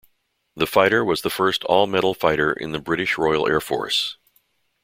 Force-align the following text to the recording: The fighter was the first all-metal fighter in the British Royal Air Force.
The 0.55 0.65
fighter 0.65 1.05
was 1.05 1.21
the 1.21 1.29
first 1.29 1.63
all-metal 1.65 2.15
fighter 2.15 2.51
in 2.51 2.71
the 2.71 2.79
British 2.79 3.19
Royal 3.19 3.47
Air 3.47 3.61
Force. 3.61 4.17